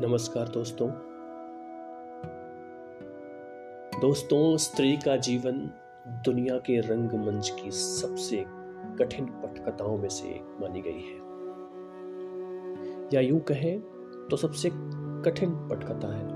नमस्कार 0.00 0.48
दोस्तों। 0.48 0.88
दोस्तों, 4.00 4.56
स्त्री 4.56 4.96
का 4.96 5.16
जीवन 5.16 5.70
दुनिया 6.08 6.58
के 6.58 6.80
रंगमंच 6.80 7.50
की 7.50 7.70
सबसे 7.70 8.44
कठिन 8.98 9.26
पटकथाओं 9.26 9.98
में 9.98 10.08
से 10.08 10.28
एक 10.28 10.58
मानी 10.60 10.82
गई 10.86 11.00
है। 11.00 11.18
या 13.14 13.20
यूँ 13.20 13.40
कहें 13.40 13.80
तो 14.30 14.36
सबसे 14.36 14.70
कठिन 15.24 15.50
पटकथा 15.50 16.14
है, 16.14 16.28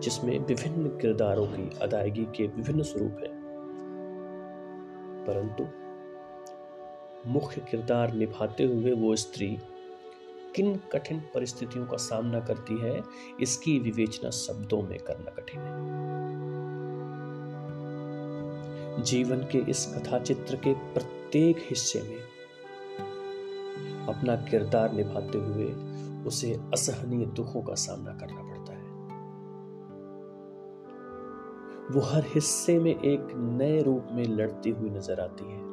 जिसमें 0.00 0.38
विभिन्न 0.38 0.88
किरदारों 0.88 1.46
की 1.46 1.78
अदायगी 1.82 2.24
के 2.24 2.46
विभिन्न 2.46 2.82
स्वरूप 2.82 3.16
हैं। 3.20 3.40
परंतु 5.28 5.64
मुख्य 7.30 7.60
किरदार 7.70 8.12
निभाते 8.12 8.64
हुए 8.64 8.92
वो 8.92 9.16
स्त्री 9.16 9.58
किन 10.56 10.76
कठिन 10.92 11.18
परिस्थितियों 11.34 11.86
का 11.86 11.96
सामना 11.96 12.40
करती 12.40 12.78
है, 12.78 13.02
इसकी 13.40 13.78
विवेचना 13.78 14.30
शब्दों 14.30 14.82
में 14.82 14.98
करना 14.98 15.30
कठिन 15.30 15.60
है। 15.60 15.98
जीवन 19.02 19.40
के 19.52 19.58
इस 19.70 19.86
कथा 19.86 20.18
चित्र 20.18 20.56
के 20.56 20.72
प्रत्येक 20.94 21.56
हिस्से 21.60 22.02
में 22.02 22.20
अपना 24.06 24.36
किरदार 24.36 24.92
निभाते 24.92 25.38
हुए 25.38 25.66
उसे 26.26 26.52
असहनीय 26.72 27.26
दुखों 27.26 27.62
का 27.62 27.74
सामना 27.74 28.12
करना 28.12 28.42
पड़ता 28.42 28.72
है। 28.72 28.88
वो 31.90 32.00
हर 32.00 32.24
हिस्से 32.26 32.78
में 32.78 32.94
एक 32.94 33.28
नए 33.36 33.82
रूप 33.82 34.08
में 34.12 34.24
लड़ती 34.24 34.70
हुई 34.70 34.90
नज़र 34.90 35.20
आती 35.20 35.44
है। 35.44 35.69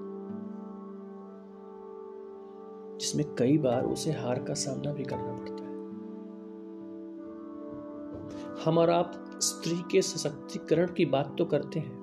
जिसमें 3.08 3.36
कई 3.36 3.58
बार 3.58 3.86
उसे 3.86 4.12
हार 4.12 4.40
का 4.44 4.54
सामना 4.54 4.92
भी 4.94 5.04
करना 5.04 5.34
पड़ता 5.34 5.64
है। 5.64 5.76
हम 8.66 8.78
और 8.78 8.90
आप 8.90 9.12
स्त्री 9.42 9.76
के 9.92 10.02
सशक्तिकरण 10.02 10.88
की 10.88 11.06
बात 11.06 11.36
तो 11.38 11.46
करते 11.46 11.80
हैं, 11.80 11.96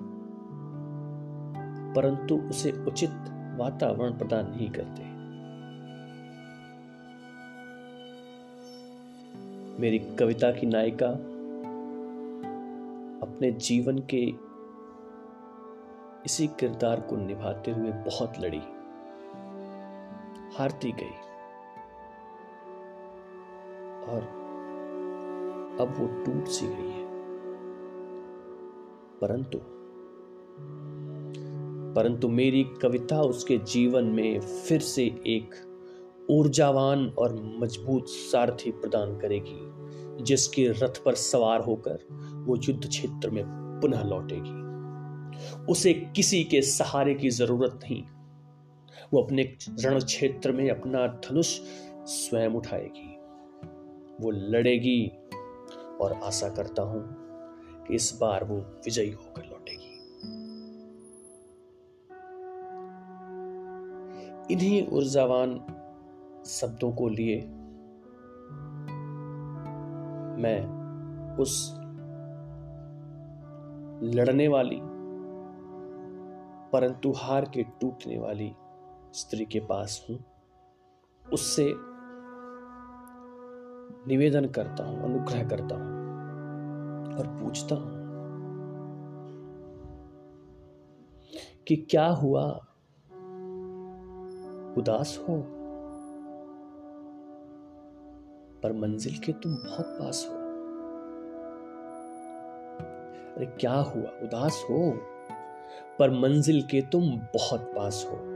परंतु 1.97 2.37
उसे 2.51 2.73
उचित 2.89 3.11
वातावरण 3.59 4.19
प्रदान 4.19 4.51
नहीं 4.51 4.71
करते 4.71 5.03
मेरी 9.81 9.99
कविता 10.19 10.51
की 10.53 10.67
नायिका 10.67 11.11
अपने 13.27 13.51
जीवन 13.61 13.99
के 14.15 14.23
इसी 16.27 16.47
किरदार 16.61 17.01
को 17.01 17.17
निभाते 17.17 17.71
हुए 17.71 17.93
बहुत 18.07 18.41
लड़ी। 18.41 18.63
हारती 20.59 20.93
गई। 20.93 21.21
और 24.13 24.23
अब 25.81 25.95
वो 25.99 26.25
टूट 26.25 26.47
सी 26.47 26.67
गई 26.67 26.91
है। 26.91 27.05
परंतु 29.21 29.59
परंतु 31.95 32.29
मेरी 32.29 32.65
कविता 32.65 33.23
उसके 33.23 33.59
जीवन 33.59 34.05
में 34.05 34.41
फिर 34.41 34.81
से 34.81 35.05
एक 35.05 35.55
ऊर्जावान 36.31 37.09
और 37.19 37.55
मज़बूत 37.59 38.09
सारथी 38.09 38.71
प्रदान 38.71 39.19
करेगी, 39.19 39.75
जिसके 40.25 40.69
रथ 40.69 41.05
पर 41.05 41.15
सवार 41.15 41.61
होकर 41.61 41.99
वो 42.47 42.57
युद्ध 42.57 42.89
क्षेत्र 42.89 43.31
में 43.31 43.45
पुनः 43.83 44.05
लौटेगी। 44.05 44.65
उसे 45.73 45.95
किसी 45.95 46.45
के 46.45 46.63
सहारे 46.63 47.15
की 47.15 47.31
ज़रूरत 47.31 47.81
नहीं 47.83 48.03
वो 49.13 49.23
अपने 49.23 49.43
रण 49.81 49.99
क्षेत्र 50.01 50.53
में 50.53 50.69
अपना 50.71 51.07
धनुष 51.25 51.59
स्वयं 52.07 52.51
उठाएगी। 52.51 53.11
वो 54.21 54.31
लड़ेगी 54.31 55.07
और 56.01 56.21
आशा 56.25 56.49
करता 56.49 56.83
हूँ 56.83 57.03
कि 57.87 57.95
इस 57.95 58.19
बार 58.21 58.45
वो 58.45 58.57
विजयी 58.57 59.11
होकर 59.11 59.43
लौटेगी। 59.43 59.93
इन्हीं 64.53 64.87
ऊर्जावान 64.89 65.55
शब्दों 66.47 66.93
को 66.93 67.09
लिए 67.09 67.37
मैं 70.43 70.61
उस 71.37 71.55
लड़ने 74.15 74.49
वाली, 74.49 74.81
परंतु 76.73 77.13
हार 77.17 77.45
के 77.45 77.63
टूटने 77.81 78.19
वाली 78.19 78.53
स्त्री 79.15 79.45
के 79.45 79.61
पास 79.61 80.07
हूँ। 80.11 80.25
उससे 81.33 81.75
निवेदन 84.09 84.47
करता 84.47 84.85
हूँ, 84.85 85.03
अनुग्रह 85.03 85.49
करता 85.49 85.75
हूँ 85.75 85.95
और 87.19 87.27
पूछता 87.27 87.75
हूँ 87.75 88.05
कि 91.69 91.77
क्या 91.77 92.07
हुआ? 92.07 92.45
उदास 94.79 95.25
हो? 95.29 95.45
पर 98.63 98.73
मंजिल 98.73 99.19
के 99.19 99.33
तुम 99.33 99.55
बहुत 99.55 99.87
पास 99.87 100.29
हो। 100.31 100.37
अरे 103.37 103.47
क्या 103.47 103.75
हुआ? 103.75 104.11
उदास 104.23 104.65
हो? 104.71 104.93
पर 105.99 106.11
मंजिल 106.11 106.63
के 106.63 106.83
तुम 106.83 107.17
बहुत 107.17 107.61
पास 107.61 108.09
हो। 108.11 108.34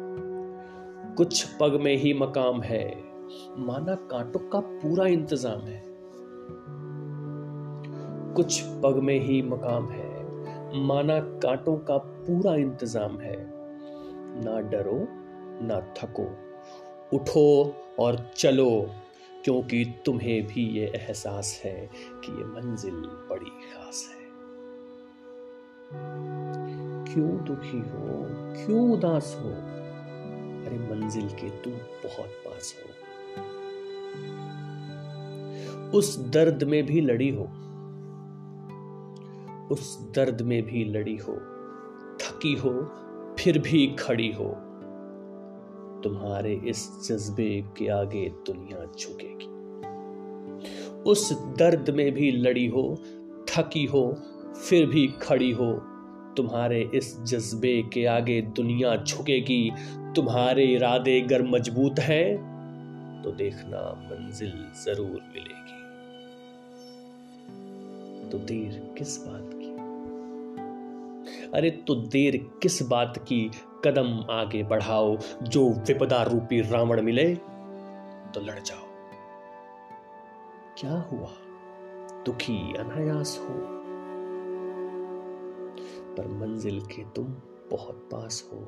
कुछ 1.19 1.45
पग 1.45 1.81
में 1.81 1.97
ही 1.97 2.15
मकाम 2.15 2.63
है। 2.63 2.97
माना 3.59 3.95
कांटों 3.95 4.49
का 4.49 4.61
पूरा 4.61 5.07
इंतज़ाम 5.07 5.61
है। 5.61 5.83
कुछ 8.35 8.63
पग 8.63 9.01
में 9.03 9.21
ही 9.21 9.43
मकाम 9.43 9.89
है। 9.89 10.25
माना 10.87 11.21
कांटों 11.21 11.77
का 11.77 11.97
पूरा 11.99 12.55
इंतज़ाम 12.55 13.19
है। 13.21 13.37
ना 14.45 14.61
डरो, 14.61 15.09
ना 15.67 15.95
थको। 15.99 16.27
उठो 17.17 17.75
और 17.99 18.31
चलो, 18.37 18.87
क्योंकि 19.45 19.95
तुम्हें 20.07 20.47
भी 20.47 20.69
ये 20.79 20.87
एहसास 20.87 21.63
है 21.65 21.91
कि 21.95 22.33
ये 22.33 22.45
मंजिल 22.45 22.95
बड़ी 23.01 23.51
खास 23.51 24.15
है। 24.15 24.29
क्यों 27.05 27.45
दुखी 27.45 27.79
हो? 27.79 28.25
क्यों 28.67 28.91
उदास 28.91 29.37
हो? 29.41 29.78
अरे 30.69 30.79
मंजिल 30.79 31.29
के 31.29 31.51
तुम 31.51 31.73
बहुत 31.73 32.29
पास 32.29 32.75
हो। 32.79 33.09
उस 35.99 36.19
दर्द 36.19 36.65
में 36.65 36.87
भी 36.87 37.01
लड़ी 37.01 37.29
हो। 37.29 37.45
उस 39.75 40.13
दर्द 40.15 40.43
में 40.43 40.63
भी 40.63 40.85
लड़ी 40.85 41.17
हो। 41.17 41.33
थकी 42.17 42.55
हो, 42.55 42.93
फिर 43.39 43.59
भी 43.59 43.97
खड़ी 43.99 44.33
हो। 44.33 44.49
तुम्हारे 46.05 46.55
इस 46.55 47.09
जज्बे 47.09 47.65
के 47.77 47.89
आगे 47.89 48.29
दुनिया 48.29 48.85
झुकेगी। 48.85 49.47
उस 51.03 51.33
दर्द 51.33 51.91
में 51.91 52.13
भी 52.13 52.31
लड़ी 52.31 52.67
हो, 52.67 52.99
थकी 53.49 53.85
हो, 53.85 54.17
फिर 54.69 54.87
भी 54.87 55.07
खड़ी 55.07 55.53
हो। 55.53 55.88
तुम्हारे 56.39 56.81
इस 56.95 57.07
जज्बे 57.23 57.83
के 57.93 58.05
आगे 58.07 58.41
दुनिया 58.57 58.97
झुकेगी, 58.97 59.71
तुम्हारे 60.17 60.65
इरादे 60.65 61.21
अगर 61.21 61.43
मज़बूत 61.43 61.99
हैं 62.01 62.29
तो 63.25 63.31
देखना 63.33 63.81
मंजिल 64.03 64.53
ज़रूर 64.85 65.21
मिलेगी। 65.35 65.77
तो 68.31 68.39
देर 68.39 68.95
किस 68.99 69.17
बात 69.27 69.51
की? 69.55 69.69
अरे 71.55 71.71
तो 71.71 71.95
देर 71.95 72.37
किस 72.63 72.83
बात 72.83 73.19
की? 73.19 73.51
कदम 73.85 74.25
आगे 74.31 74.63
बढ़ाओ, 74.63 75.17
जो 75.43 75.69
विपदा 75.89 76.23
रूपी 76.23 76.61
रावण 76.61 77.03
मिले 77.03 77.35
तो 78.35 78.41
लड़ 78.41 78.59
जाओ। 78.61 78.87
क्या 80.79 80.97
हुआ? 81.13 81.31
दुखी, 82.27 82.59
अनायास 82.79 83.39
हो? 83.41 83.78
पर 86.19 86.29
मंजिल 86.29 86.81
के 86.81 87.03
तुम 87.17 87.25
बहुत 87.71 88.09
पास 88.13 88.51
हो। 88.53 88.59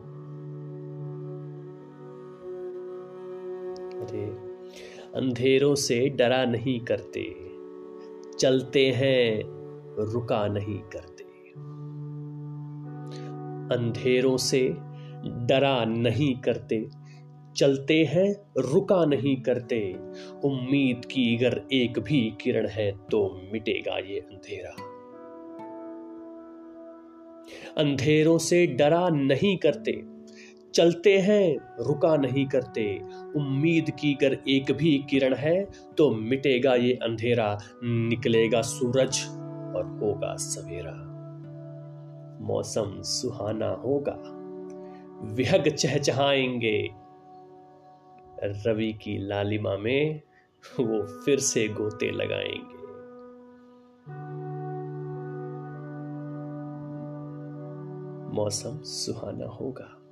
अरे, 4.00 4.50
अंधेरों 5.14 5.75
से 5.75 6.08
डरा 6.08 6.44
नहीं 6.44 6.81
करते। 6.81 7.35
चलते 8.38 8.91
हैं, 8.91 9.43
रुका 10.12 10.49
नहीं 10.49 10.79
करते। 10.79 11.25
अंधेरों 13.76 14.37
से 14.37 14.69
डरा 15.26 15.85
नहीं 15.85 16.37
करते। 16.41 16.91
चलते 17.56 18.05
हैं, 18.05 18.53
रुका 18.58 19.05
नहीं 19.05 19.43
करते। 19.43 19.94
उम्मीद 20.44 21.05
की 21.05 21.37
अगर 21.37 21.62
एक 21.73 21.99
भी 21.99 22.35
किरण 22.41 22.67
है 22.67 22.93
तो 22.93 23.41
मिटेगा 23.53 23.99
ये 23.99 24.20
अंधेरा। 24.20 24.89
अंधेरों 27.79 28.38
से 28.38 28.67
डरा 28.67 29.08
नहीं 29.08 29.56
करते। 29.56 30.02
चलते 30.75 31.19
हैं, 31.19 31.56
रुका 31.81 32.17
नहीं 32.17 32.47
करते। 32.47 33.00
उम्मीद 33.37 33.91
की 33.91 34.14
अगर 34.14 34.38
एक 34.49 34.73
भी 34.73 35.05
किरण 35.11 35.35
है 35.35 35.67
तो 35.99 36.14
मिटेगा 36.14 36.75
ये 36.75 36.93
अंधेरा, 36.93 37.58
निकलेगा 37.85 38.62
सूरज 38.62 39.26
और 39.76 39.99
होगा 40.02 40.37
सवेरा। 40.37 41.06
मौसम 42.41 43.02
सुहाना 43.02 43.69
होगा। 43.69 44.19
विहग 45.35 45.69
चहचहाएँगे। 45.69 46.91
रवि 48.44 48.93
की 48.93 49.19
लालिमा 49.19 49.76
में 49.76 50.20
वो 50.81 51.23
फिर 51.25 51.38
से 51.38 51.69
गोते 51.69 52.11
लगाएँगे। 52.11 52.80
मौसम 58.40 58.82
सुहाना 58.82 59.46
होगा। 59.46 60.02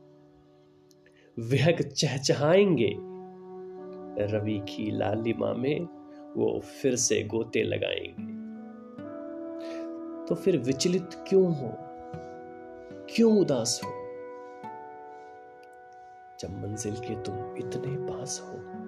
विहग 1.38 1.82
चहचहाएँगे। 1.82 2.94
रवि 4.26 4.58
की 4.58 4.90
लालिमा 4.90 5.52
में 5.52 5.80
वो 6.36 6.60
फिर 6.60 6.96
से 6.96 7.22
गोते 7.22 7.62
लगाएँगे। 7.62 8.38
तो 10.26 10.34
फिर 10.34 10.58
विचलित 10.58 11.10
क्यों 11.28 11.54
हो? 11.54 11.74
क्यों 13.14 13.40
उदास 13.40 13.80
हो? 13.84 13.90
जब 16.40 16.50
मंजिल 16.50 16.94
के 16.94 17.22
तुम 17.22 17.56
इतने 17.56 18.12
पास 18.12 18.40
हो 18.44 18.87